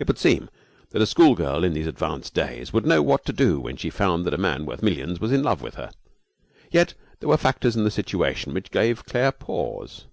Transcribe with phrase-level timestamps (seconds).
[0.00, 0.50] It would seem
[0.90, 4.24] that a schoolgirl in these advanced days would know what to do when she found
[4.24, 5.92] that a man worth millions was in love with her;
[6.72, 10.06] yet there were factors in the situation which gave Claire pause.